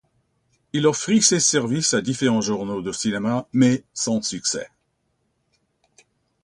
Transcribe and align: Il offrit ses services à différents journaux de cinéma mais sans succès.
Il 0.73 0.87
offrit 0.87 1.21
ses 1.21 1.39
services 1.39 1.93
à 1.93 2.01
différents 2.01 2.41
journaux 2.41 2.81
de 2.81 2.91
cinéma 2.91 3.47
mais 3.53 3.83
sans 3.93 4.19
succès. 4.23 4.67